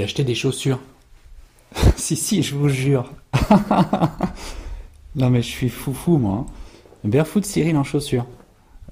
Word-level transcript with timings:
j'ai 0.00 0.04
acheté 0.04 0.24
des 0.24 0.34
chaussures. 0.34 0.80
si, 1.96 2.16
si, 2.16 2.42
je 2.42 2.54
vous 2.54 2.70
jure. 2.70 3.12
non, 5.14 5.28
mais 5.28 5.42
je 5.42 5.48
suis 5.48 5.68
foufou, 5.68 6.16
moi. 6.16 6.46
Hein. 7.04 7.08
Barefoot 7.08 7.44
Cyril 7.44 7.76
en 7.76 7.84
chaussures. 7.84 8.24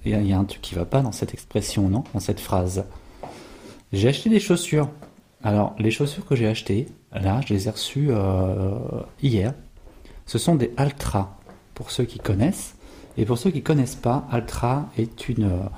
Il 0.04 0.26
y, 0.26 0.34
a 0.34 0.38
un 0.38 0.44
truc 0.44 0.60
qui 0.60 0.74
va 0.74 0.84
pas 0.84 1.00
dans 1.00 1.10
cette 1.10 1.32
expression, 1.32 1.88
non 1.88 2.04
Dans 2.12 2.20
cette 2.20 2.40
phrase. 2.40 2.84
J'ai 3.90 4.08
acheté 4.08 4.28
des 4.28 4.38
chaussures. 4.38 4.90
Alors, 5.42 5.74
les 5.78 5.90
chaussures 5.90 6.26
que 6.26 6.36
j'ai 6.36 6.46
achetées, 6.46 6.88
là, 7.10 7.40
je 7.46 7.54
les 7.54 7.68
ai 7.68 7.70
reçues 7.70 8.08
euh, 8.10 8.78
hier. 9.22 9.54
Ce 10.26 10.36
sont 10.36 10.56
des 10.56 10.72
Altra, 10.76 11.38
pour 11.74 11.90
ceux 11.90 12.04
qui 12.04 12.18
connaissent. 12.18 12.74
Et 13.16 13.24
pour 13.24 13.38
ceux 13.38 13.50
qui 13.50 13.62
connaissent 13.62 13.96
pas, 13.96 14.28
Altra 14.30 14.90
est 14.98 15.30
une 15.30 15.44
euh, 15.44 15.68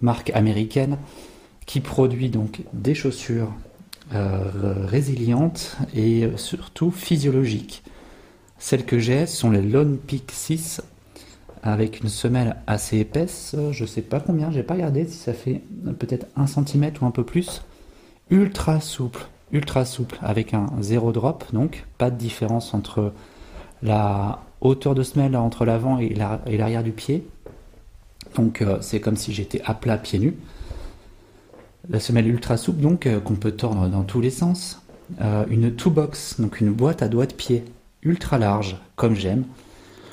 marque 0.00 0.30
américaine 0.30 0.98
qui 1.64 1.78
produit 1.78 2.28
donc 2.28 2.62
des 2.72 2.96
chaussures 2.96 3.52
résilientes 4.12 5.76
et 5.94 6.28
surtout 6.36 6.90
physiologiques. 6.90 7.82
Celles 8.58 8.84
que 8.84 8.98
j'ai 8.98 9.26
sont 9.26 9.50
les 9.50 9.62
Lone 9.62 9.98
Peak 9.98 10.30
6 10.30 10.82
avec 11.62 12.00
une 12.00 12.08
semelle 12.08 12.56
assez 12.66 12.98
épaisse, 12.98 13.54
je 13.70 13.84
sais 13.84 14.02
pas 14.02 14.20
combien, 14.20 14.50
j'ai 14.50 14.62
pas 14.62 14.74
regardé 14.74 15.06
si 15.06 15.16
ça 15.16 15.32
fait 15.32 15.62
peut-être 15.98 16.26
un 16.36 16.46
cm 16.46 16.90
ou 17.00 17.06
un 17.06 17.10
peu 17.10 17.24
plus. 17.24 17.62
Ultra 18.30 18.80
souple, 18.80 19.26
ultra 19.52 19.84
souple, 19.84 20.18
avec 20.22 20.54
un 20.54 20.66
zéro 20.80 21.12
drop, 21.12 21.44
donc 21.52 21.84
pas 21.98 22.10
de 22.10 22.16
différence 22.16 22.74
entre 22.74 23.12
la 23.82 24.40
hauteur 24.60 24.94
de 24.94 25.02
semelle 25.02 25.36
entre 25.36 25.64
l'avant 25.64 25.98
et 25.98 26.14
l'arrière 26.14 26.82
du 26.82 26.92
pied. 26.92 27.26
Donc 28.36 28.62
euh, 28.62 28.78
c'est 28.80 29.00
comme 29.00 29.16
si 29.16 29.32
j'étais 29.32 29.60
à 29.64 29.74
plat 29.74 29.98
pieds 29.98 30.18
nus. 30.18 30.36
La 31.88 32.00
semelle 32.00 32.28
ultra 32.28 32.56
souple, 32.56 32.80
donc 32.80 33.06
euh, 33.06 33.20
qu'on 33.20 33.34
peut 33.34 33.52
tordre 33.52 33.88
dans 33.88 34.02
tous 34.02 34.20
les 34.20 34.30
sens. 34.30 34.82
Euh, 35.20 35.44
une 35.50 35.74
two 35.74 35.90
box, 35.90 36.40
donc 36.40 36.60
une 36.60 36.72
boîte 36.72 37.02
à 37.02 37.08
doigts 37.08 37.26
de 37.26 37.32
pied 37.32 37.64
ultra 38.02 38.38
large, 38.38 38.76
comme 38.96 39.14
j'aime. 39.14 39.44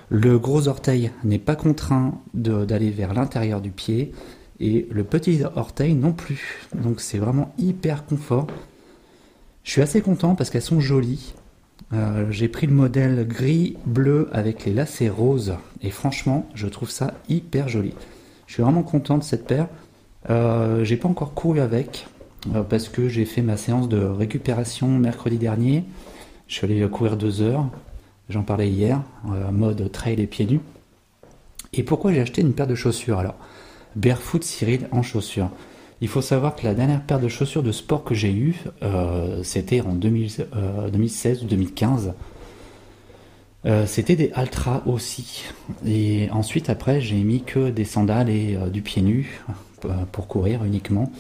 Le 0.10 0.40
gros 0.40 0.68
orteil 0.68 1.12
n'est 1.24 1.40
pas 1.40 1.56
contraint 1.56 2.22
d'aller 2.34 2.90
vers 2.92 3.14
l'intérieur 3.14 3.60
du 3.60 3.72
pied 3.72 4.14
et 4.60 4.88
le 4.90 5.04
petit 5.04 5.42
orteil 5.56 5.94
non 5.96 6.14
plus. 6.14 6.68
Donc 6.74 7.02
c'est 7.02 7.18
vraiment 7.18 7.54
hyper 7.58 8.06
confort. 8.06 8.48
Je 9.64 9.72
suis 9.72 9.82
assez 9.82 10.02
content 10.02 10.36
parce 10.36 10.50
qu'elles 10.50 10.62
sont 10.62 10.80
jolies. 10.80 11.34
Euh, 11.94 12.26
j'ai 12.32 12.48
pris 12.48 12.68
le 12.68 12.74
modèle 12.74 13.28
gris-bleu 13.28 14.30
avec 14.32 14.66
les 14.66 14.74
lacets 14.74 15.10
roses 15.10 15.56
et 15.82 15.92
franchement 15.92 16.48
je 16.54 16.68
trouve 16.68 16.90
ça 16.90 17.14
hyper 17.30 17.68
joli. 17.68 17.94
Je 18.46 18.54
suis 18.54 18.64
vraiment 18.64 18.84
content 18.84 19.18
de 19.18 19.24
cette 19.24 19.46
paire. 19.46 19.68
Euh, 20.30 20.84
j'ai 20.84 20.98
pas 20.98 21.08
encore 21.08 21.34
couru 21.34 21.60
avec 21.60 22.08
euh, 22.54 22.64
parce 22.64 22.90
que 22.90 23.08
j'ai 23.08 23.26
fait 23.26 23.42
ma 23.42 23.58
séance 23.58 23.90
de 23.90 24.00
récupération 24.00 24.88
mercredi 24.88 25.38
dernier. 25.38 25.84
Je 26.48 26.56
suis 26.56 26.66
allé 26.66 26.88
courir 26.90 27.18
deux 27.18 27.42
heures. 27.42 27.66
J'en 28.30 28.44
parlais 28.44 28.70
hier, 28.70 29.02
euh, 29.30 29.52
mode 29.52 29.92
trail 29.92 30.20
et 30.20 30.28
pieds 30.28 30.46
nus. 30.46 30.60
Et 31.74 31.84
pourquoi 31.84 32.12
j'ai 32.12 32.20
acheté 32.20 32.42
une 32.42 32.54
paire 32.54 32.68
de 32.68 32.76
chaussures? 32.76 33.20
Alors 33.20 33.36
Barefoot 33.96 34.44
Cyril 34.44 34.88
en 34.92 35.02
chaussures. 35.02 35.50
Il 36.02 36.08
faut 36.08 36.22
savoir 36.22 36.56
que 36.56 36.64
la 36.64 36.74
dernière 36.74 37.02
paire 37.02 37.20
de 37.20 37.28
chaussures 37.28 37.64
de 37.64 37.72
sport 37.72 38.04
que 38.04 38.14
j'ai 38.14 38.32
eue, 38.32 38.56
euh, 38.84 39.42
c'était 39.44 39.82
en 39.82 39.94
2016 39.94 40.46
euh, 40.56 41.44
ou 41.44 41.48
2015. 41.48 42.14
C'était 43.86 44.16
des 44.16 44.32
Altra 44.34 44.82
aussi. 44.86 45.44
Et 45.86 46.30
ensuite, 46.32 46.70
après, 46.70 47.02
j'ai 47.02 47.22
mis 47.24 47.44
que 47.44 47.70
des 47.70 47.84
sandales 47.84 48.30
et 48.30 48.58
du 48.72 48.82
pied 48.82 49.02
nu 49.02 49.42
pour 50.12 50.28
courir 50.28 50.64
uniquement. 50.64 51.12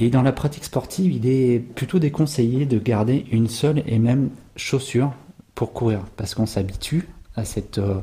Et 0.00 0.10
dans 0.10 0.22
la 0.22 0.30
pratique 0.30 0.64
sportive, 0.64 1.12
il 1.12 1.26
est 1.26 1.58
plutôt 1.58 1.98
déconseillé 1.98 2.66
de 2.66 2.78
garder 2.78 3.26
une 3.32 3.48
seule 3.48 3.82
et 3.84 3.98
même 3.98 4.30
chaussure 4.54 5.12
pour 5.56 5.72
courir 5.72 6.04
parce 6.16 6.36
qu'on 6.36 6.46
s'habitue 6.46 7.08
à 7.34 7.44
cette 7.44 7.78
euh, 7.78 7.96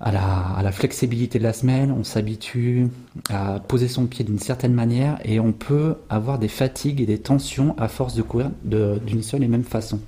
à, 0.00 0.10
la, 0.10 0.24
à, 0.56 0.62
la, 0.64 0.72
flexibilité 0.72 1.38
de 1.38 1.44
la 1.44 1.52
semelle, 1.52 1.92
on 1.92 2.02
s'habitue 2.02 2.88
à 3.28 3.60
poser 3.60 3.86
son 3.86 4.06
pied 4.06 4.24
d'une 4.24 4.40
certaine 4.40 4.72
manière 4.72 5.18
et 5.24 5.38
on 5.38 5.52
peut 5.52 5.94
avoir 6.08 6.40
des 6.40 6.48
fatigues 6.48 7.00
et 7.00 7.06
des 7.06 7.18
tensions 7.18 7.76
à 7.78 7.86
force 7.86 8.14
de 8.14 8.22
courir 8.22 8.50
d'une 8.64 9.22
seule 9.22 9.44
et 9.44 9.48
même 9.48 9.62
façon. 9.62 10.00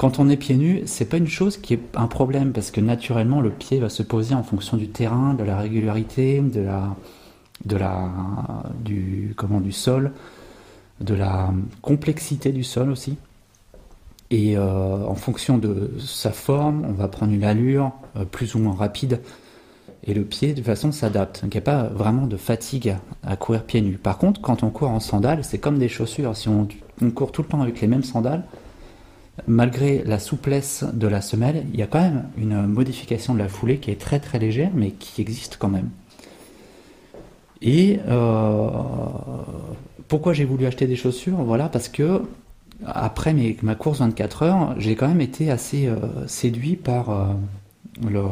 Quand 0.00 0.18
on 0.18 0.30
est 0.30 0.38
pieds 0.38 0.56
nus, 0.56 0.84
c'est 0.86 1.04
pas 1.04 1.18
une 1.18 1.28
chose 1.28 1.58
qui 1.58 1.74
est 1.74 1.80
un 1.94 2.06
problème 2.06 2.52
parce 2.52 2.70
que 2.70 2.80
naturellement 2.80 3.42
le 3.42 3.50
pied 3.50 3.80
va 3.80 3.90
se 3.90 4.02
poser 4.02 4.34
en 4.34 4.42
fonction 4.42 4.78
du 4.78 4.88
terrain, 4.88 5.34
de 5.34 5.44
la 5.44 5.58
régularité, 5.58 6.40
de 6.40 6.62
la 6.62 6.96
de 7.66 7.76
la 7.76 8.08
du 8.82 9.34
comment 9.36 9.60
du 9.60 9.72
sol, 9.72 10.12
de 11.02 11.12
la 11.12 11.52
complexité 11.82 12.50
du 12.50 12.64
sol 12.64 12.88
aussi. 12.88 13.18
Et 14.30 14.56
euh, 14.56 15.04
en 15.04 15.16
fonction 15.16 15.58
de 15.58 15.90
sa 15.98 16.32
forme, 16.32 16.86
on 16.88 16.92
va 16.92 17.08
prendre 17.08 17.34
une 17.34 17.44
allure 17.44 17.92
euh, 18.16 18.24
plus 18.24 18.54
ou 18.54 18.58
moins 18.58 18.76
rapide. 18.76 19.20
Et 20.04 20.14
le 20.14 20.24
pied, 20.24 20.52
de 20.52 20.54
toute 20.54 20.64
façon, 20.64 20.92
s'adapte. 20.92 21.42
Donc 21.42 21.52
il 21.52 21.58
n'y 21.58 21.62
a 21.62 21.70
pas 21.72 21.82
vraiment 21.88 22.26
de 22.26 22.38
fatigue 22.38 22.96
à, 23.22 23.36
courir 23.36 23.64
pieds 23.64 23.82
nus. 23.82 23.98
Par 23.98 24.16
contre, 24.16 24.40
quand 24.40 24.62
on 24.62 24.70
court 24.70 24.88
en 24.88 25.00
sandales, 25.00 25.44
c'est 25.44 25.58
comme 25.58 25.78
des 25.78 25.90
chaussures. 25.90 26.34
Si 26.38 26.48
on, 26.48 26.66
court 27.10 27.32
tout 27.32 27.42
le 27.42 27.48
temps 27.48 27.60
avec 27.60 27.82
les 27.82 27.86
mêmes 27.86 28.02
sandales, 28.02 28.44
malgré 29.46 30.02
la 30.04 30.18
souplesse 30.18 30.84
de 30.92 31.06
la 31.06 31.20
semelle, 31.20 31.64
il 31.72 31.78
y 31.78 31.82
a 31.82 31.86
quand 31.86 32.00
même 32.00 32.24
une 32.36 32.66
modification 32.66 33.34
de 33.34 33.38
la 33.38 33.48
foulée 33.48 33.78
qui 33.78 33.90
est 33.90 34.00
très 34.00 34.20
très 34.20 34.38
légère, 34.38 34.70
mais 34.74 34.90
qui 34.90 35.20
existe 35.20 35.56
quand 35.58 35.68
même. 35.68 35.90
Et 37.62 38.00
euh, 38.08 38.68
pourquoi 40.08 40.32
j'ai 40.32 40.44
voulu 40.44 40.66
acheter 40.66 40.86
des 40.86 40.96
chaussures? 40.96 41.36
Voilà, 41.36 41.68
parce 41.68 41.88
que 41.88 42.22
après 42.86 43.34
ma 43.62 43.74
course 43.74 43.98
24 43.98 44.42
heures, 44.42 44.74
j'ai 44.78 44.94
quand 44.94 45.08
même 45.08 45.20
été 45.20 45.50
assez 45.50 45.86
euh, 45.86 45.96
séduit 46.26 46.76
par 46.76 47.10
euh, 47.10 48.22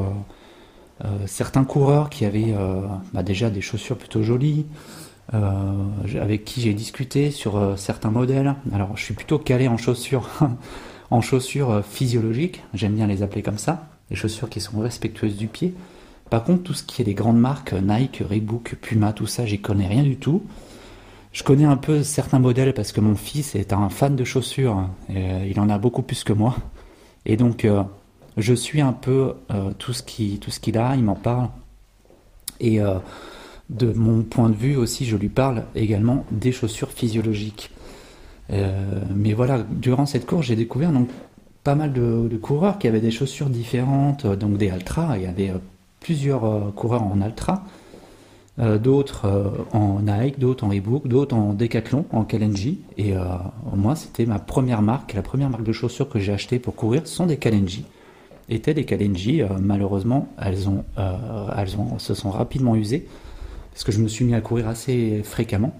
certains 1.26 1.64
coureurs 1.64 2.08
qui 2.08 2.24
avaient 2.24 2.54
bah, 3.12 3.22
déjà 3.22 3.50
des 3.50 3.60
chaussures 3.60 3.97
plutôt 3.97 4.24
jolies, 4.24 4.66
avec 5.32 6.44
qui 6.44 6.60
j'ai 6.60 6.74
discuté 6.74 7.30
sur 7.30 7.74
certains 7.78 8.10
modèles. 8.10 8.56
Alors, 8.72 8.97
je 8.97 9.04
suis 9.04 9.14
plutôt 9.14 9.38
calé 9.38 9.68
en 9.68 9.76
chaussures, 9.76 10.28
en 11.10 11.20
chaussures 11.20 11.82
physiologiques. 11.84 12.62
J'aime 12.74 12.94
bien 12.94 13.06
les 13.06 13.22
appeler 13.22 13.42
comme 13.42 13.58
ça, 13.58 13.88
les 14.10 14.16
chaussures 14.16 14.48
qui 14.48 14.60
sont 14.60 14.80
respectueuses 14.80 15.36
du 15.36 15.48
pied. 15.48 15.74
Par 16.30 16.44
contre, 16.44 16.62
tout 16.62 16.74
ce 16.74 16.82
qui 16.82 17.00
est 17.00 17.04
les 17.04 17.14
grandes 17.14 17.38
marques, 17.38 17.72
Nike, 17.72 18.22
Reebok, 18.28 18.76
Puma, 18.80 19.12
tout 19.12 19.26
ça, 19.26 19.47
j'y 19.47 19.60
connais 19.60 19.86
rien 19.86 20.02
du 20.02 20.16
tout. 20.16 20.42
Je 21.32 21.42
connais 21.42 21.64
un 21.64 21.76
peu 21.76 22.02
certains 22.02 22.38
modèles 22.38 22.74
parce 22.74 22.92
que 22.92 23.00
mon 23.00 23.14
fils 23.14 23.54
est 23.54 23.72
un 23.72 23.88
fan 23.88 24.16
de 24.16 24.24
chaussures. 24.24 24.88
Euh, 25.10 25.47
il 25.48 25.60
en 25.60 25.68
a 25.68 25.78
beaucoup 25.78 26.02
plus 26.02 26.24
que 26.24 26.32
moi. 26.32 26.56
Et 27.26 27.36
donc, 27.36 27.64
euh, 27.64 27.82
je 28.36 28.54
suis 28.54 28.80
un 28.80 28.92
peu 28.92 29.34
euh, 29.50 29.72
tout 29.78 29.92
ce 29.92 30.02
qu'il 30.02 30.78
a, 30.78 30.97
il 30.97 31.04
m'en 31.04 31.14
parle. 31.14 31.48
Et 32.60 32.80
de 33.70 33.92
mon 33.92 34.24
point 34.24 34.48
de 34.48 34.56
vue 34.56 34.74
aussi, 34.74 35.06
je 35.06 35.16
lui 35.16 35.28
parle 35.28 35.62
également 35.76 36.24
des 36.32 36.50
chaussures 36.50 36.91
physiologiques. 36.91 37.70
Mais 38.50 39.32
voilà, 39.34 39.64
durant 39.70 40.06
cette 40.06 40.26
course, 40.26 40.47
j'ai 40.47 40.56
découvert 40.56 40.91
donc 40.92 41.09
pas 41.64 41.75
mal 41.75 41.92
de, 41.92 42.36
coureurs 42.41 42.78
qui 42.78 42.88
avaient 42.88 43.00
des 43.00 43.10
chaussures 43.10 43.50
différentes, 43.50 44.26
donc 44.26 44.56
des 44.56 44.70
Altra. 44.70 45.19
Il 45.19 45.25
y 45.25 45.26
avait 45.26 45.53
plusieurs 46.00 46.72
coureurs 46.75 47.03
en 47.03 47.20
Altra. 47.20 47.64
Euh, 48.60 48.76
d'autres 48.76 49.26
euh, 49.26 49.50
en 49.72 50.00
Nike, 50.00 50.41
d'autres 50.41 50.64
en 50.64 50.69
Reebok, 50.69 51.06
d'autres 51.06 51.36
en 51.36 51.54
Decathlon, 51.54 52.06
en 52.10 52.25
Kalenji. 52.25 52.81
Et 52.97 53.16
euh, 53.16 53.22
moi, 53.76 53.94
c'était 53.94 54.26
ma 54.26 54.41
première 54.41 54.82
marque, 54.82 55.15
la 55.15 55.22
première 55.22 55.48
marque 55.48 55.62
de 55.62 55.72
chaussures 55.72 56.09
que 56.09 56.18
j'ai 56.18 56.33
acheté 56.33 56.59
pour 56.59 56.74
courir 56.74 57.06
sont 57.06 57.27
des 57.27 57.36
Kalenji. 57.36 57.84
Étaient 58.48 58.74
des 58.74 58.84
Kalenji, 58.84 59.42
malheureusement, 59.60 60.28
elles, 60.42 60.71
ont, 60.71 60.83
elles 60.97 61.77
ont, 61.77 61.98
se 61.98 62.15
sont 62.15 62.30
rapidement 62.30 62.74
usées, 62.74 63.06
parce 63.72 63.84
que 63.84 63.92
je 63.92 64.00
me 64.00 64.09
suis 64.09 64.24
mis 64.24 64.34
à 64.34 64.41
courir 64.41 64.68
assez 64.68 65.21
fréquemment. 65.22 65.78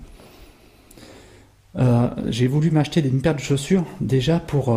J'ai 2.29 2.47
voulu 2.47 2.70
m'acheter 2.70 3.00
une 3.06 3.20
paire 3.20 3.35
de 3.35 3.41
chaussures 3.41 3.85
déjà 4.00 4.41
pour 4.41 4.76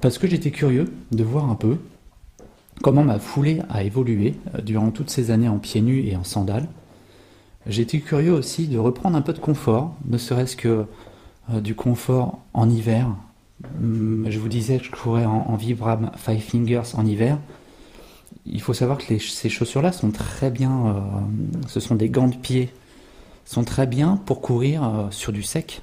parce 0.00 0.18
que 0.18 0.26
j'étais 0.26 0.50
curieux 0.50 0.92
de 1.12 1.24
voir 1.24 1.48
un 1.50 1.54
peu 1.54 1.78
comment 2.82 3.04
ma 3.04 3.18
foulée 3.18 3.62
a 3.70 3.82
évolué 3.82 4.34
euh, 4.54 4.60
durant 4.60 4.90
toutes 4.90 5.10
ces 5.10 5.30
années 5.30 5.48
en 5.48 5.58
pieds 5.58 5.80
nus 5.80 6.06
et 6.06 6.16
en 6.16 6.24
sandales. 6.24 6.68
J'étais 7.66 7.98
curieux 7.98 8.32
aussi 8.32 8.68
de 8.68 8.78
reprendre 8.78 9.16
un 9.16 9.22
peu 9.22 9.32
de 9.32 9.38
confort, 9.38 9.94
ne 10.06 10.18
serait-ce 10.18 10.56
que 10.56 10.86
euh, 11.52 11.60
du 11.60 11.74
confort 11.74 12.38
en 12.54 12.68
hiver. 12.68 13.08
Hum, 13.80 14.26
je 14.28 14.38
vous 14.38 14.48
disais 14.48 14.78
que 14.78 14.84
je 14.84 14.90
courais 14.90 15.24
en, 15.24 15.56
Vibram 15.56 16.10
Five 16.16 16.40
Fingers 16.40 16.94
en 16.94 17.06
hiver. 17.06 17.38
Il 18.44 18.60
faut 18.60 18.74
savoir 18.74 18.98
que 18.98 19.18
ces 19.18 19.48
chaussures-là 19.48 19.92
sont 19.92 20.10
très 20.10 20.50
bien, 20.50 20.86
euh, 20.86 21.00
ce 21.66 21.80
sont 21.80 21.96
des 21.96 22.10
gants 22.10 22.28
de 22.28 22.36
pied, 22.36 22.68
sont 23.46 23.64
très 23.64 23.86
bien 23.86 24.20
pour 24.26 24.42
courir 24.42 25.08
sur 25.10 25.32
du 25.32 25.42
sec. 25.42 25.80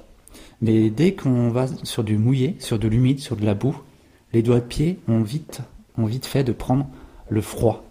Mais 0.60 0.90
dès 0.90 1.14
qu'on 1.14 1.48
va 1.48 1.66
sur 1.82 2.04
du 2.04 2.16
mouillé, 2.16 2.56
sur 2.60 2.78
de 2.78 2.86
l'humide, 2.86 3.18
sur 3.18 3.36
de 3.36 3.44
la 3.44 3.54
boue, 3.54 3.76
les 4.32 4.42
doigts 4.42 4.60
de 4.60 4.64
pied 4.64 5.00
ont 5.08 5.22
vite 5.22 5.62
ont 5.98 6.06
vite 6.06 6.26
fait 6.26 6.44
de 6.44 6.52
prendre 6.52 6.86
le 7.28 7.40
froid. 7.40 7.84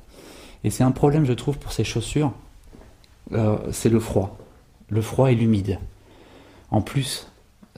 Et 0.64 0.70
c'est 0.70 0.84
un 0.84 0.92
problème, 0.92 1.26
je 1.26 1.34
trouve, 1.34 1.58
pour 1.58 1.72
ces 1.72 1.84
chaussures, 1.84 2.34
euh, 3.34 3.58
c'est 3.72 3.90
le 3.90 4.00
froid. 4.00 4.38
Le 4.90 5.02
froid 5.02 5.32
et 5.32 5.36
l'humide. 5.36 5.80
En 6.72 6.82
plus, 6.82 7.28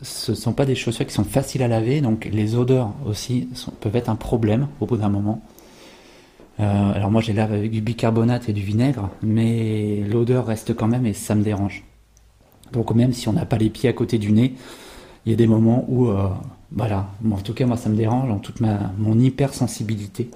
ce 0.01 0.31
ne 0.31 0.35
sont 0.35 0.53
pas 0.53 0.65
des 0.65 0.75
chaussures 0.75 1.05
qui 1.05 1.13
sont 1.13 1.23
faciles 1.23 1.63
à 1.63 1.67
laver, 1.67 2.01
donc 2.01 2.25
les 2.25 2.55
odeurs 2.55 2.93
aussi 3.05 3.49
peuvent 3.81 3.95
être 3.95 4.09
un 4.09 4.15
problème 4.15 4.67
au 4.79 4.85
bout 4.85 4.97
d'un 4.97 5.09
moment. 5.09 5.41
Euh, 6.59 6.93
alors 6.93 7.11
moi, 7.11 7.21
les 7.21 7.33
lave 7.33 7.53
avec 7.53 7.71
du 7.71 7.81
bicarbonate 7.81 8.49
et 8.49 8.53
du 8.53 8.61
vinaigre, 8.61 9.09
mais 9.21 10.03
l'odeur 10.09 10.45
reste 10.45 10.73
quand 10.73 10.87
même 10.87 11.05
et 11.05 11.13
ça 11.13 11.35
me 11.35 11.43
dérange. 11.43 11.83
Donc 12.71 12.93
même 12.93 13.13
si 13.13 13.27
on 13.27 13.33
n'a 13.33 13.45
pas 13.45 13.57
les 13.57 13.69
pieds 13.69 13.89
à 13.89 13.93
côté 13.93 14.17
du 14.17 14.31
nez, 14.31 14.55
il 15.25 15.31
y 15.31 15.33
a 15.33 15.37
des 15.37 15.47
moments 15.47 15.85
où, 15.87 16.07
euh, 16.07 16.29
voilà, 16.71 17.09
en 17.29 17.37
tout 17.37 17.53
cas 17.53 17.65
moi 17.65 17.77
ça 17.77 17.89
me 17.89 17.95
dérange 17.95 18.29
en 18.31 18.37
toute 18.37 18.59
ma 18.61 18.91
mon 18.97 19.19
hypersensibilité. 19.19 20.29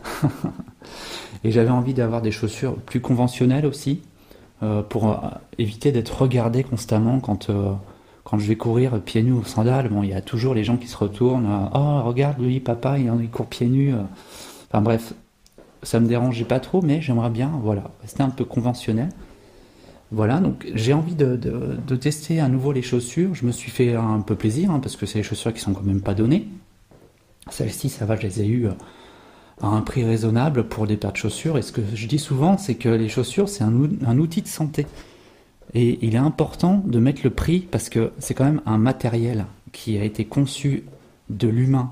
et 1.44 1.52
j'avais 1.52 1.70
envie 1.70 1.94
d'avoir 1.94 2.22
des 2.22 2.32
chaussures 2.32 2.76
plus 2.76 3.00
conventionnelles 3.00 3.66
aussi, 3.66 4.02
euh, 4.62 4.82
pour 4.82 5.22
éviter 5.58 5.92
d'être 5.92 6.22
regardé 6.22 6.64
constamment 6.64 7.20
quand 7.20 7.50
je 7.50 8.48
vais 8.48 8.58
courir 8.58 9.00
pieds 9.02 9.24
nus 9.24 9.32
ou 9.32 9.46
sandales. 9.46 9.88
Bon, 9.90 10.04
il 10.04 10.10
y 10.10 10.14
a 10.14 10.22
toujours 10.22 10.54
les 10.54 10.66
gens 10.66 10.76
qui 10.76 10.88
se 10.88 10.98
retournent. 10.98 11.48
oh 11.74 12.02
regarde 12.04 12.40
lui 12.40 12.60
papa, 12.60 12.98
il 13.00 13.30
court 13.30 13.48
pieds 13.48 13.68
nus. 13.68 13.94
Enfin 14.70 14.82
bref, 14.82 15.14
ça 15.84 16.00
me 16.00 16.08
dérangeait 16.08 16.46
pas 16.46 16.60
trop, 16.60 16.82
mais 16.82 17.02
j'aimerais 17.02 17.30
bien, 17.30 17.52
voilà, 17.62 17.92
rester 18.02 18.24
un 18.24 18.30
peu 18.30 18.46
conventionnel. 18.46 19.10
Voilà, 20.12 20.40
donc 20.40 20.68
j'ai 20.74 20.94
envie 20.94 21.14
de, 21.14 21.38
tester 22.00 22.40
à 22.40 22.48
nouveau 22.48 22.72
les 22.72 22.82
chaussures. 22.82 23.36
Je 23.36 23.46
me 23.46 23.52
suis 23.52 23.70
fait 23.70 23.96
un 23.96 24.22
peu 24.22 24.36
plaisir, 24.36 24.72
hein, 24.72 24.80
parce 24.80 24.96
que 24.96 25.06
c'est 25.06 25.20
des 25.20 25.24
chaussures 25.24 25.54
qui 25.54 25.60
sont 25.60 25.74
quand 25.74 25.84
même 25.84 26.02
pas 26.02 26.16
données. 26.16 26.48
Celles-ci, 27.50 27.90
ça 27.90 28.06
va, 28.06 28.16
je 28.16 28.24
les 28.24 28.42
ai 28.42 28.48
eues 28.48 28.68
euh, 28.68 28.74
à 29.62 29.68
un 29.68 29.82
prix 29.82 30.04
raisonnable 30.04 30.68
pour 30.68 30.88
des 30.88 30.98
paires 30.98 31.12
de 31.12 31.18
chaussures. 31.18 31.58
Et 31.58 31.62
ce 31.62 31.72
que 31.72 31.82
je 31.94 32.08
dis 32.08 32.20
souvent, 32.20 32.58
c'est 32.58 32.76
que 32.76 32.90
les 32.90 33.10
chaussures, 33.10 33.50
c'est 33.50 33.64
un, 33.64 33.74
un, 34.06 34.18
outil 34.18 34.42
de 34.42 34.48
santé. 34.48 34.88
Et 35.76 36.00
il 36.02 36.16
est 36.16 36.20
important 36.20 36.82
de 36.86 37.00
mettre 37.00 37.22
le 37.24 37.30
prix, 37.30 37.60
parce 37.60 37.90
que 37.90 38.12
c'est 38.18 38.34
quand 38.34 38.46
même 38.46 38.62
un 38.66 38.80
matériel 38.80 39.46
qui 39.72 39.98
a 40.00 40.04
été 40.04 40.26
conçu 40.26 40.86
de 41.30 41.48
l'humain, 41.48 41.92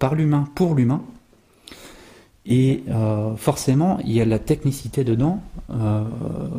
par 0.00 0.16
l'humain, 0.16 0.48
pour 0.56 0.74
l'humain. 0.74 1.02
Et 2.46 2.84
euh, 2.90 3.36
forcément, 3.36 3.98
il 4.04 4.12
y 4.12 4.20
a 4.20 4.26
la 4.26 4.38
technicité 4.38 5.02
dedans, 5.02 5.40
euh, 5.70 6.04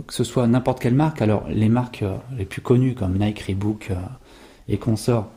que 0.07 0.13
ce 0.13 0.23
soit 0.23 0.47
n'importe 0.47 0.79
quelle 0.79 0.95
marque. 0.95 1.21
Alors, 1.21 1.45
les 1.47 1.69
marques 1.69 2.01
euh, 2.01 2.17
les 2.37 2.45
plus 2.45 2.61
connues 2.61 2.95
comme 2.95 3.19
Nike, 3.19 3.41
Reebok 3.41 3.91
et 4.67 4.77
consorts, 4.77 5.27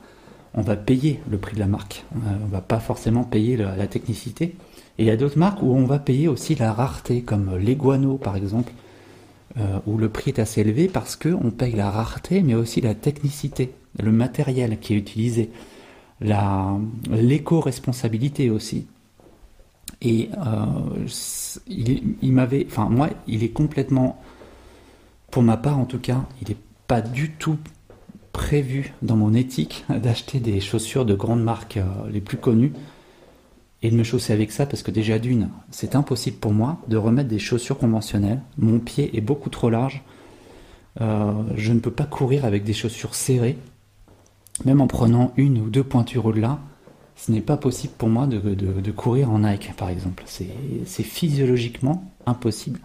on 0.55 0.63
va 0.63 0.77
payer 0.77 1.21
le 1.31 1.37
prix 1.37 1.55
de 1.55 1.61
la 1.61 1.67
marque. 1.67 2.07
on 2.15 2.47
va 2.47 2.63
pas 2.63 2.81
forcément 2.81 3.25
payer 3.25 3.59
la, 3.59 3.87
technicité. 3.87 4.57
Et 4.97 5.03
il 5.03 5.05
y 5.05 5.11
a 5.11 5.17
d'autres 5.17 5.39
marques 5.39 5.63
où 5.63 5.75
on 5.75 5.85
va 5.85 5.99
payer 5.99 6.29
aussi 6.29 6.55
la 6.55 6.73
rareté, 6.73 7.21
comme 7.21 7.59
l'Eguano 7.59 8.17
par 8.17 8.37
exemple, 8.37 8.73
où 9.87 9.99
le 9.99 10.09
prix 10.09 10.31
est 10.31 10.39
assez 10.39 10.63
élevé 10.63 10.89
parce 10.89 11.17
qu'on 11.17 11.51
paye 11.51 11.75
la 11.75 11.91
rareté, 11.91 12.41
mais 12.43 12.55
aussi 12.55 12.81
la 12.81 12.95
technicité, 12.95 13.75
le 14.03 14.11
matériel 14.11 14.81
qui 14.81 14.95
est 14.95 14.97
utilisé, 14.97 15.51
l'éco-responsabilité 16.23 18.49
aussi. 18.51 18.87
Et 20.01 20.31
euh, 20.39 21.07
il, 21.67 22.33
m'avait, 22.33 22.67
enfin 22.69 22.89
moi, 22.89 23.11
il 23.27 23.43
est 23.43 23.51
complètement, 23.51 24.21
pour 25.31 25.43
ma 25.43 25.57
part 25.57 25.79
en 25.79 25.85
tout 25.85 25.99
cas, 25.99 26.25
il 26.43 26.49
n'est 26.49 26.57
pas 26.87 27.01
du 27.01 27.33
tout 27.33 27.59
prévu 28.33 28.95
dans 29.03 29.17
mon 29.17 29.35
éthique 29.35 29.85
d'acheter 29.91 30.41
des 30.41 30.61
chaussures 30.61 31.05
de 31.05 31.15
grandes 31.15 31.43
marques 31.43 31.79
euh, 31.79 32.11
les 32.11 32.21
plus 32.21 32.37
connues 32.37 32.73
et 33.83 33.91
de 33.91 33.97
me 33.97 34.05
chausser 34.05 34.33
avec 34.33 34.51
ça 34.53 34.67
parce 34.67 34.83
que 34.83 34.91
déjà 34.91 35.19
d'une, 35.19 35.49
c'est 35.71 35.97
impossible 35.97 36.39
pour 36.39 36.53
moi 36.53 36.79
de 36.89 36.97
remettre 36.97 37.29
des 37.29 37.39
chaussures 37.39 37.79
conventionnelles. 37.79 38.41
Mon 38.57 38.79
pied 38.79 39.17
est 39.17 39.21
beaucoup 39.21 39.51
trop 39.51 39.71
large. 39.71 40.03
Euh, 41.01 41.33
je 41.57 41.73
ne 41.73 41.79
peux 41.79 41.93
pas 41.93 42.05
courir 42.05 42.45
avec 42.45 42.65
des 42.65 42.73
chaussures 42.73 43.15
serrées, 43.15 43.57
même 44.65 44.81
en 44.81 44.89
prenant 44.89 45.33
une 45.37 45.59
ou 45.59 45.71
deux 45.71 45.85
pointures 45.85 46.27
au-delà 46.27 46.59
ce 47.19 47.33
n'est 47.33 47.41
pas 47.41 47.57
possible 47.57 47.93
pour 47.99 48.09
moi 48.09 48.29
de, 48.29 48.91
courir 48.93 49.31
en 49.31 49.41
Nike, 49.41 49.75
par 49.77 49.91
exemple. 49.91 50.23
C'est 50.27 51.03
physiologiquement 51.03 52.05
impossible. 52.27 52.79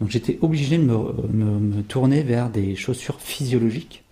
Donc 0.00 0.10
j'étais 0.10 0.38
obligé 0.42 0.76
de 0.76 0.82
me, 0.82 1.82
tourner 1.82 2.22
vers 2.22 2.50
des 2.50 2.74
chaussures 2.74 3.20
physiologiques. 3.20 4.02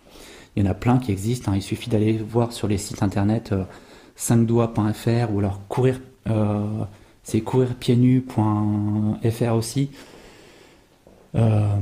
Il 0.55 0.65
y 0.65 0.67
en 0.67 0.71
a 0.71 0.75
plein 0.75 0.99
qui 0.99 1.11
existent. 1.11 1.51
Hein. 1.51 1.57
Il 1.57 1.63
suffit 1.63 1.91
d'aller 1.91 2.19
voir 2.19 2.53
sur 2.53 2.69
les 2.69 2.79
sites 2.79 3.03
internet 3.03 3.53
5doigts.fr 4.17 5.09
euh, 5.09 5.27
ou 5.33 5.41
alors 5.41 5.61
courir, 5.69 6.01
euh, 6.29 6.65
c'est 7.25 7.41
aussi. 9.57 9.91
Euh, 11.35 11.77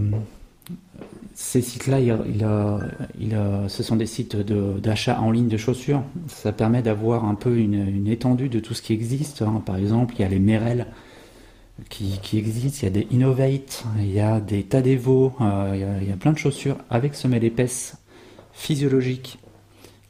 ces 1.38 1.61
sites-là, 1.61 1.99
ce 3.69 3.83
sont 3.83 3.97
des 3.97 4.06
sites 4.06 4.37
d'achat 4.37 5.21
en 5.21 5.31
ligne 5.31 5.49
de 5.49 5.59
chaussures. 5.59 6.03
Ça 6.29 6.50
permet 6.50 6.81
d'avoir 6.81 7.27
un 7.27 7.35
peu 7.35 7.59
une, 7.59 8.09
étendue 8.09 8.49
de 8.49 8.59
tout 8.59 8.73
ce 8.73 8.81
qui 8.81 8.94
existe. 8.94 9.43
Hein. 9.43 9.62
Par 9.65 9.77
exemple, 9.77 10.15
il 10.17 10.23
y 10.23 10.25
a 10.25 10.29
les 10.29 10.38
Merrell 10.38 10.87
qui, 11.91 12.19
existent, 12.38 12.79
il 12.81 12.85
y 12.85 12.87
a 12.87 12.91
des 12.91 13.06
Innovate, 13.11 13.85
il 13.99 14.12
y 14.12 14.19
a 14.19 14.41
des 14.41 14.62
Tadevo, 14.62 15.35
euh, 15.43 15.99
il, 16.00 16.09
y 16.09 16.11
a, 16.11 16.17
plein 16.17 16.33
de 16.33 16.38
chaussures 16.38 16.79
avec 16.88 17.15
semelle 17.15 17.44
épaisse 17.44 17.99
physiologiques 18.55 19.38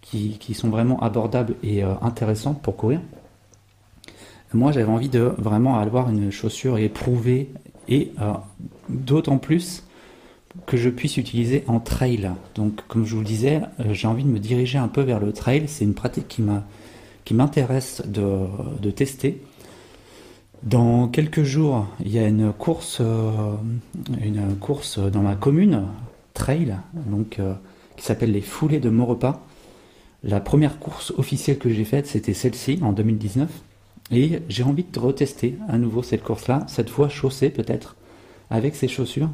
qui, 0.02 0.54
sont 0.54 0.68
vraiment 0.68 1.00
abordables 1.00 1.56
et 1.64 1.82
euh, 1.82 1.94
intéressantes 2.02 2.62
pour 2.62 2.76
courir. 2.76 3.00
Moi, 4.54 4.70
j'avais 4.70 4.92
envie 4.92 5.08
de 5.08 5.34
vraiment 5.38 5.80
avoir 5.80 6.08
une 6.08 6.30
chaussure 6.30 6.78
éprouvée 6.78 7.50
et 7.88 8.12
euh, 8.20 8.34
d'autant 8.88 9.38
plus 9.38 9.82
que 10.64 10.76
je 10.76 10.88
puisse 10.88 11.16
utiliser 11.16 11.64
en 11.66 11.80
trail. 11.80 12.30
Donc, 12.54 12.80
comme 12.88 13.04
je 13.04 13.14
vous 13.14 13.20
le 13.20 13.26
disais, 13.26 13.60
euh, 13.80 13.92
j'ai 13.92 14.08
envie 14.08 14.24
de 14.24 14.28
me 14.28 14.38
diriger 14.38 14.78
un 14.78 14.88
peu 14.88 15.02
vers 15.02 15.20
le 15.20 15.32
trail. 15.32 15.64
C'est 15.68 15.84
une 15.84 15.94
pratique 15.94 16.28
qui 17.24 17.34
m'intéresse 17.34 18.02
de, 18.06 18.90
tester. 18.90 19.42
Dans 20.62 21.08
quelques 21.08 21.42
jours, 21.42 21.86
il 22.00 22.10
y 22.10 22.18
a 22.18 22.26
une 22.26 22.52
course, 22.52 22.98
euh, 23.00 23.30
une 24.24 24.56
course 24.56 24.98
dans 24.98 25.20
ma 25.20 25.34
commune, 25.34 25.84
trail, 26.34 26.76
donc 27.06 27.38
euh, 27.38 27.54
qui 27.96 28.04
s'appelle 28.04 28.32
les 28.32 28.40
Foulées 28.40 28.80
de 28.80 28.90
Maurepas. 28.90 29.42
La 30.24 30.40
première 30.40 30.78
course 30.78 31.12
officielle 31.18 31.58
que 31.58 31.70
j'ai 31.70 31.84
faite, 31.84 32.06
c'était 32.06 32.34
celle-ci 32.34 32.80
en 32.82 32.92
2019, 32.92 33.48
et 34.10 34.40
j'ai 34.48 34.62
envie 34.62 34.84
de 34.84 34.98
retester 34.98 35.58
à 35.68 35.78
nouveau 35.78 36.02
cette 36.02 36.24
course-là, 36.24 36.64
cette 36.68 36.90
fois 36.90 37.08
chaussée 37.08 37.50
peut-être, 37.50 37.96
avec 38.50 38.74
ces 38.74 38.88
chaussures 38.88 39.30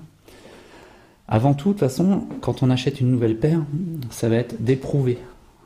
avant 1.33 1.55
tout, 1.55 1.71
de 1.71 1.73
toute 1.73 1.81
façon, 1.81 2.27
quand 2.43 2.63
on 2.63 2.69
achète 2.69 3.01
une 3.01 3.11
nouvelle 3.11 3.39
paire, 3.39 3.63
ça 4.11 4.29
va 4.29 4.37
être 4.37 4.63
d'éprouver 4.63 5.17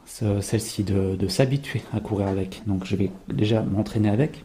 celle-ci, 0.04 0.85
de, 0.85 1.26
s'habituer 1.26 1.82
à 1.92 1.99
courir 1.99 2.28
avec. 2.28 2.62
Donc 2.68 2.85
je 2.85 2.94
vais 2.94 3.11
déjà 3.26 3.62
m'entraîner 3.62 4.08
avec. 4.08 4.44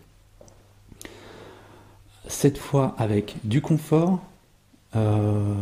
Cette 2.27 2.57
fois 2.57 2.95
avec 2.97 3.35
du 3.43 3.61
confort. 3.61 4.19
Euh, 4.95 5.53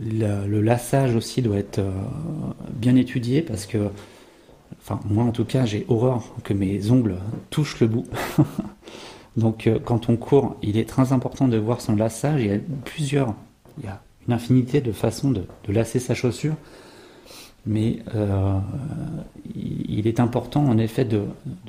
le, 0.00 0.60
lassage 0.60 1.16
aussi 1.16 1.42
doit 1.42 1.58
être 1.58 1.80
euh, 1.80 1.90
bien 2.70 2.94
étudié 2.94 3.42
parce 3.42 3.66
que, 3.66 3.90
enfin 4.78 5.00
moi 5.10 5.24
en 5.24 5.30
tout 5.32 5.44
cas 5.44 5.66
j'ai 5.66 5.84
horreur 5.88 6.22
que 6.42 6.54
mes 6.54 6.92
ongles 6.92 7.16
touchent 7.50 7.80
le 7.80 7.88
bout. 7.88 8.06
Donc 9.36 9.66
euh, 9.66 9.80
quand 9.84 10.08
on 10.08 10.16
court, 10.16 10.56
il 10.62 10.78
est 10.78 10.88
très 10.88 11.12
important 11.12 11.48
de 11.48 11.56
voir 11.56 11.80
son 11.80 11.96
lassage. 11.96 12.40
Il 12.40 12.46
y 12.46 12.54
a 12.54 12.58
plusieurs 12.84 13.34
il 13.78 13.84
y 13.84 13.88
a 13.88 14.00
une 14.26 14.34
infinité 14.34 14.80
de 14.80 14.92
façons 14.92 15.30
de, 15.30 15.44
lasser 15.68 15.98
sa 15.98 16.14
chaussure, 16.14 16.54
mais 17.64 17.98
euh, 18.14 18.58
il 19.54 20.06
est 20.06 20.20
important 20.20 20.64
en 20.64 20.78
effet 20.78 21.04
de, 21.04 21.24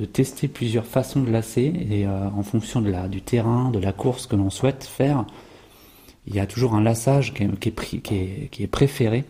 tester 0.05 0.47
plusieurs 0.47 0.85
façons 0.85 1.21
de 1.21 1.31
lasser 1.31 1.73
et 1.89 2.05
euh, 2.05 2.27
en 2.29 2.43
fonction 2.43 2.81
de 2.81 2.89
la, 2.89 3.07
du 3.07 3.21
terrain, 3.21 3.71
de 3.71 3.79
la 3.79 3.93
course 3.93 4.27
que 4.27 4.35
l'on 4.35 4.49
souhaite 4.49 4.83
faire, 4.83 5.25
il 6.27 6.35
y 6.35 6.39
a 6.39 6.45
toujours 6.45 6.75
un 6.75 6.81
lassage 6.81 7.33
qui 7.33 7.43
est, 7.43 8.49
qui 8.49 8.63
est, 8.63 8.67
préféré 8.67 9.23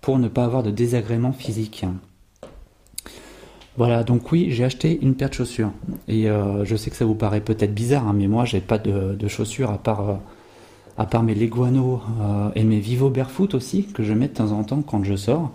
pour 0.00 0.18
ne 0.18 0.28
pas 0.28 0.44
avoir 0.44 0.62
de 0.62 0.70
désagrément 0.70 1.32
physique. 1.32 1.84
Voilà, 3.76 4.04
donc 4.04 4.30
oui, 4.32 4.46
j'ai 4.50 4.64
acheté 4.64 4.98
une 5.02 5.14
paire 5.16 5.28
de 5.28 5.34
chaussures. 5.34 5.72
Et 6.06 6.30
euh, 6.30 6.64
je 6.64 6.76
sais 6.76 6.90
que 6.90 6.96
ça 6.96 7.04
vous 7.04 7.16
paraît 7.16 7.40
peut-être 7.40 7.74
bizarre, 7.74 8.06
hein, 8.08 8.14
mais 8.16 8.28
moi, 8.28 8.44
j'ai 8.44 8.60
pas 8.60 8.78
de, 8.78 9.14
de, 9.14 9.28
chaussures 9.28 9.70
à 9.70 9.78
part 9.78 10.20
à 10.98 11.06
part 11.06 11.22
mes 11.22 11.34
Leguano 11.34 12.00
euh, 12.20 12.50
et 12.54 12.64
mes 12.64 12.80
Vivo 12.80 13.10
Barefoot 13.10 13.54
aussi, 13.54 13.84
que 13.84 14.02
je 14.02 14.12
mets 14.12 14.28
de 14.28 14.34
temps 14.34 14.52
en 14.52 14.64
temps 14.64 14.82
quand 14.82 15.04
je 15.04 15.14
sors, 15.14 15.52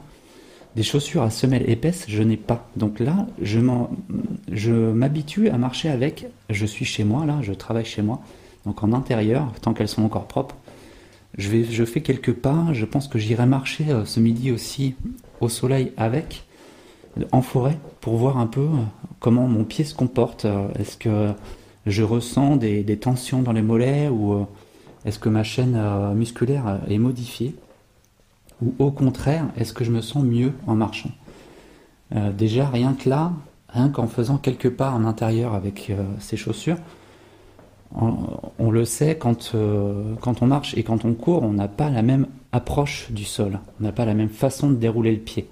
des 0.76 0.84
chaussures 0.84 1.24
à 1.24 1.30
semelle 1.30 1.70
épaisse, 1.70 2.06
je 2.08 2.24
n'ai 2.24 2.38
pas. 2.38 2.70
Donc 2.78 3.00
là, 3.00 3.28
je 3.42 4.72
m'habitue 4.72 5.50
à 5.50 5.58
marcher 5.58 5.90
avec. 5.90 6.28
Je 6.50 6.66
suis 6.66 6.86
chez 6.86 7.04
moi, 7.04 7.26
là, 7.26 7.40
je 7.42 7.52
travaille 7.52 7.86
chez 7.86 8.02
moi. 8.02 8.22
Donc 8.66 8.84
en 8.84 8.94
intérieur, 8.94 9.52
tant 9.62 9.74
qu'elles 9.74 9.90
sont 9.90 10.04
encore 10.04 10.28
propres. 10.28 10.56
Je, 11.38 11.86
fais 11.86 12.02
quelques 12.02 12.34
pas. 12.34 12.68
Je 12.74 12.86
pense 12.86 13.08
que 13.08 13.18
j'irai 13.18 13.46
marcher 13.46 13.86
euh, 13.90 14.06
ce 14.06 14.20
midi 14.20 14.52
aussi 14.52 14.96
au 15.40 15.50
soleil 15.50 15.92
avec, 15.98 16.44
en 17.32 17.42
forêt, 17.42 17.78
pour 18.00 18.16
voir 18.16 18.38
un 18.38 18.48
peu 18.48 18.62
euh, 18.62 18.84
comment 19.20 19.48
mon 19.48 19.64
pied 19.64 19.84
se 19.84 19.96
comporte. 19.96 20.46
Est-ce 20.78 20.98
que 20.98 21.32
je 21.86 22.04
ressens 22.04 22.58
des, 22.58 22.98
tensions 22.98 23.42
dans 23.42 23.54
les 23.54 23.62
mollets 23.62 24.08
ou 24.10 24.46
est-ce 25.06 25.20
que 25.20 25.30
ma 25.30 25.44
chaîne 25.44 25.76
euh, 25.76 26.14
musculaire 26.14 26.80
est 26.90 26.98
modifiée 26.98 27.56
Ou 28.62 28.74
au 28.80 28.92
contraire, 28.92 29.46
est-ce 29.58 29.74
que 29.74 29.84
je 29.84 29.92
me 29.92 30.02
sens 30.02 30.24
mieux 30.24 30.54
en 30.68 30.76
marchant? 30.76 31.12
Euh, 32.16 32.32
Déjà, 32.32 32.68
rien 32.68 32.94
que 32.94 33.10
là, 33.10 33.32
rien 33.70 33.90
qu'en 33.90 34.08
faisant 34.08 34.38
quelques 34.38 34.70
pas 34.70 34.92
en 34.92 35.06
intérieur 35.06 35.54
avec 35.56 35.90
euh, 35.90 36.04
ces 36.20 36.38
chaussures, 36.38 36.78
on, 37.94 38.72
le 38.72 38.86
sait, 38.86 39.18
quand, 39.18 39.52
euh, 39.54 40.16
quand 40.22 40.42
on 40.42 40.48
marche 40.48 40.78
et 40.78 40.84
quand 40.84 41.04
on 41.04 41.14
court, 41.14 41.44
on 41.44 41.52
n'a 41.52 41.68
pas 41.68 41.90
la 41.90 42.02
même 42.02 42.28
approche 42.54 43.12
du 43.12 43.26
sol, 43.26 43.60
on 43.80 43.84
n'a 43.84 43.92
pas 43.92 44.06
la 44.06 44.14
même 44.14 44.30
façon 44.30 44.70
de 44.70 44.76
dérouler 44.76 45.12
le 45.12 45.20
pied. 45.20 45.50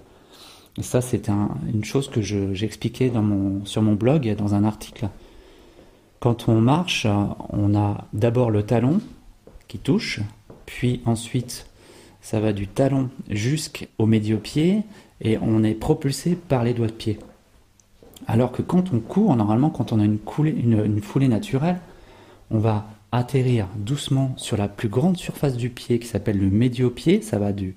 Et 0.77 0.84
ça, 0.84 1.01
c'est 1.01 1.27
une 1.27 1.84
chose 1.84 2.08
que 2.08 2.22
j'expliquais 2.22 3.12
sur 3.65 3.82
mon 3.82 3.94
blog, 3.94 4.34
dans 4.38 4.56
un 4.56 4.63
article. 4.63 5.10
Quand 6.22 6.48
on 6.48 6.62
marche, 6.62 7.06
on 7.50 7.75
a 7.75 8.06
d'abord 8.13 8.51
le 8.51 8.63
talon 8.63 9.01
qui 9.70 9.78
touche, 9.78 10.20
puis 10.66 11.02
ensuite 11.06 11.66
ça 12.22 12.42
va 12.42 12.52
du 12.52 12.68
talon 12.68 13.10
jusqu'au 13.30 14.06
médio-pied 14.06 14.84
et 15.22 15.38
on 15.38 15.64
est 15.64 15.74
propulsé 15.74 16.36
par 16.36 16.66
les 16.66 16.74
doigts 16.74 16.88
de 16.88 16.92
pied. 16.92 17.18
Alors 18.28 18.52
que 18.52 18.62
quand 18.62 18.94
on 18.94 19.00
court, 19.00 19.36
normalement, 19.36 19.70
quand 19.70 19.94
on 19.94 20.00
a 20.00 20.04
une, 20.04 20.20
foulée 21.02 21.28
naturelle, 21.28 21.80
on 22.52 22.60
va 22.60 22.88
atterrir 23.12 23.68
doucement 23.78 24.34
sur 24.36 24.58
la 24.58 24.68
plus 24.68 24.90
grande 24.90 25.18
surface 25.18 25.56
du 25.56 25.70
pied 25.70 26.00
qui 26.00 26.08
s'appelle 26.08 26.38
le 26.38 26.50
médio-pied, 26.50 27.22
ça 27.22 27.40
va 27.40 27.54
de 27.54 27.74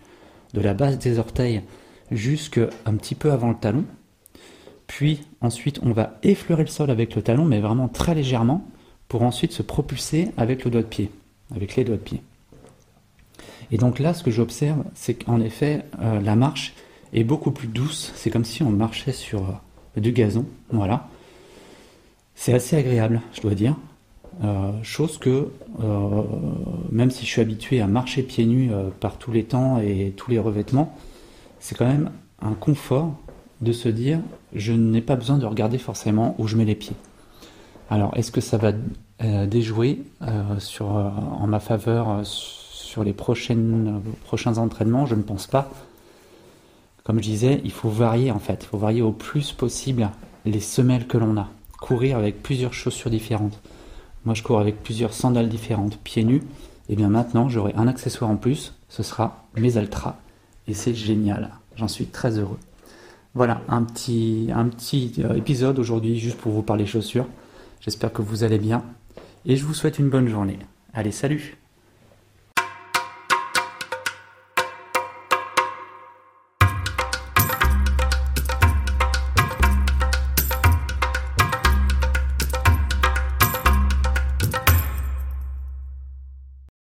la 0.55 0.75
base 0.75 0.99
des 0.99 1.19
orteils 1.19 1.63
jusqu'à 2.11 2.69
un 2.85 2.95
petit 2.95 3.15
peu 3.15 3.33
avant 3.33 3.51
le 3.51 3.57
talon. 3.57 3.85
Puis 4.87 5.21
ensuite, 5.41 5.81
on 5.83 5.93
va 5.93 6.19
effleurer 6.23 6.65
le 6.65 6.69
sol 6.69 6.91
avec 6.91 7.15
le 7.15 7.23
talon, 7.23 7.45
mais 7.45 7.61
vraiment 7.61 7.89
très 7.89 8.15
légèrement, 8.15 8.67
pour 9.09 9.23
ensuite 9.23 9.53
se 9.53 9.63
propulser 9.63 10.31
avec 10.37 10.65
le 10.65 10.71
doigt 10.71 10.83
de 10.83 10.87
pied, 10.87 11.11
avec 11.55 11.77
les 11.77 11.85
doigts 11.85 11.97
de 11.97 12.03
pied. 12.03 12.23
Et 13.71 13.79
donc 13.79 13.99
là, 13.99 14.13
ce 14.15 14.23
que 14.23 14.31
j'observe, 14.31 14.85
c'est 14.95 15.15
qu'en 15.15 15.41
effet, 15.41 15.85
euh, 16.01 16.21
la 16.21 16.37
marche 16.37 16.75
est 17.15 17.25
beaucoup 17.25 17.51
plus 17.51 17.69
douce. 17.69 18.13
C'est 18.15 18.31
comme 18.31 18.45
si 18.45 18.63
on 18.63 18.71
marchait 18.71 19.13
sur 19.13 19.41
euh, 19.41 20.01
du 20.01 20.13
gazon. 20.13 20.45
Voilà. 20.71 21.09
C'est 22.35 22.53
assez 22.53 22.77
agréable, 22.77 23.23
je 23.33 23.41
dois 23.41 23.55
dire. 23.55 23.77
Euh, 24.45 24.73
chose 24.83 25.19
que, 25.19 25.51
même 26.91 27.11
si 27.11 27.25
je 27.27 27.31
suis 27.31 27.41
habitué 27.41 27.81
à 27.81 27.87
marcher 27.87 28.23
pieds 28.23 28.47
nus 28.47 28.71
par 28.99 29.19
tous 29.19 29.31
les 29.31 29.45
temps 29.45 29.79
et 29.79 30.15
tous 30.17 30.31
les 30.31 30.39
revêtements, 30.39 30.97
c'est 31.61 31.77
quand 31.77 31.87
même 31.87 32.11
un 32.41 32.55
confort 32.55 33.15
de 33.61 33.73
se 33.73 33.89
dire 33.89 34.21
je 34.55 34.73
n'ai 34.73 35.03
pas 35.03 35.17
besoin 35.17 35.39
de 35.39 35.47
regarder 35.47 35.79
forcément 35.79 36.35
où 36.39 36.47
je 36.47 36.57
mets 36.57 36.65
les 36.65 36.75
pieds. 36.75 36.97
Alors, 37.91 38.17
est-ce 38.17 38.33
que 38.33 38.41
ça 38.41 38.57
va 38.57 38.73
déjouer 39.21 40.03
sur, 40.59 40.87
en 40.87 41.47
ma 41.47 41.61
faveur 41.61 42.23
sur 42.25 43.05
les 43.05 43.13
prochaines, 43.13 44.03
prochains 44.25 44.59
entraînements, 44.59 45.07
je 45.07 45.15
ne 45.15 45.23
pense 45.23 45.47
pas. 45.47 45.71
Comme 47.05 47.17
je 47.17 47.23
disais, 47.23 47.61
il 47.65 47.73
faut 47.73 47.89
varier 47.89 48.31
en 48.31 48.39
fait, 48.39 48.61
il 48.63 48.67
faut 48.67 48.79
varier 48.79 49.03
au 49.03 49.13
plus 49.13 49.53
possible 49.53 50.11
les 50.45 50.61
semelles 50.61 51.07
que 51.07 51.19
l'on 51.19 51.37
a. 51.37 51.49
Courir 51.81 52.17
avec 52.17 52.43
plusieurs 52.43 52.75
chaussures 52.75 53.11
différentes. 53.11 53.61
Moi 54.25 54.35
je 54.35 54.43
cours 54.43 54.61
avec 54.61 54.83
plusieurs 54.83 55.13
sandales 55.13 55.49
différentes, 55.49 55.99
pieds 55.99 56.25
nus. 56.25 56.43
Et 56.89 56.95
bien 56.95 57.09
maintenant 57.09 57.49
j'aurai 57.49 57.73
un 57.75 57.89
accessoire 57.89 58.31
en 58.31 58.37
plus, 58.37 58.75
ce 58.89 59.03
sera 59.03 59.47
mes 59.57 59.77
Altra. 59.77 60.17
Et 60.69 60.75
c'est 60.75 60.95
génial, 60.95 61.51
j'en 61.77 61.89
suis 61.89 62.07
très 62.07 62.39
heureux. 62.39 62.59
Voilà, 63.35 63.63
un 63.69 63.83
petit, 63.83 64.51
un 64.55 64.69
petit 64.69 65.15
euh, 65.25 65.35
épisode 65.35 65.79
aujourd'hui 65.79 66.19
juste 66.19 66.37
pour 66.39 66.53
vous 66.53 66.63
parler 66.63 66.87
chaussures. 66.87 67.27
J'espère 67.81 68.13
que 68.13 68.23
vous 68.23 68.45
allez 68.45 68.59
bien 68.59 68.85
et 69.45 69.57
je 69.57 69.65
vous 69.65 69.75
souhaite 69.75 69.99
une 69.99 70.11
bonne 70.11 70.29
journée. 70.29 70.59
Allez, 70.93 71.13
salut 71.13 71.57